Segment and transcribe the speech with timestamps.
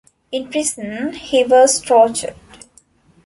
[0.31, 2.33] In prison, he was tortured.